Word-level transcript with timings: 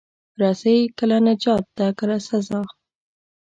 رسۍ 0.41 0.79
کله 0.97 1.17
نجات 1.27 1.65
ده، 1.77 1.87
کله 1.99 2.17
سزا. 2.27 2.61